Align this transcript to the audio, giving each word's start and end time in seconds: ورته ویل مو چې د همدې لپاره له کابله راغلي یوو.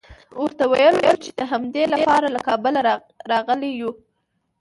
ورته 0.43 0.63
ویل 0.71 0.95
مو 1.03 1.13
چې 1.23 1.29
د 1.39 1.41
همدې 1.51 1.83
لپاره 1.93 2.27
له 2.35 2.39
کابله 2.47 2.79
راغلي 3.31 3.69
یوو. 3.79 3.91